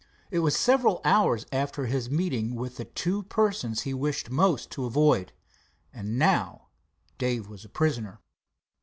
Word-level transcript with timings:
It 0.31 0.39
was 0.39 0.55
several 0.57 0.99
hours 1.05 1.45
after 1.51 1.85
his 1.85 2.09
meeting 2.09 2.55
with 2.55 2.77
the 2.77 2.85
two 2.85 3.21
persons 3.21 3.81
he 3.81 3.93
wished 3.93 4.31
most 4.31 4.71
to 4.71 4.85
avoid. 4.85 5.31
And 5.93 6.17
now 6.17 6.69
Dave 7.19 7.47
was 7.47 7.63
a 7.65 7.69
prisoner. 7.69 8.19